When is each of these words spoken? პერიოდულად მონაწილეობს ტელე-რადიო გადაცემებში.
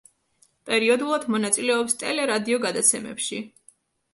პერიოდულად 0.69 1.27
მონაწილეობს 1.35 1.99
ტელე-რადიო 2.05 2.59
გადაცემებში. 2.65 3.45